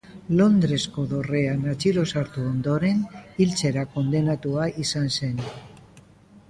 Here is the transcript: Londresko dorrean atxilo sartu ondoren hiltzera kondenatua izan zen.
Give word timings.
Londresko 0.37 1.03
dorrean 1.11 1.67
atxilo 1.73 2.05
sartu 2.13 2.47
ondoren 2.53 3.05
hiltzera 3.21 3.85
kondenatua 3.95 4.69
izan 4.87 5.17
zen. 5.21 5.45